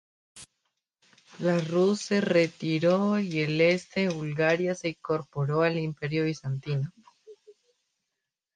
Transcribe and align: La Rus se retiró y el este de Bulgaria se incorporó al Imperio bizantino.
La 1.37 1.59
Rus 1.59 2.01
se 2.01 2.21
retiró 2.21 3.19
y 3.19 3.41
el 3.43 3.61
este 3.61 4.07
de 4.07 4.13
Bulgaria 4.15 4.73
se 4.73 4.89
incorporó 4.89 5.61
al 5.61 5.77
Imperio 5.77 6.23
bizantino. 6.23 6.91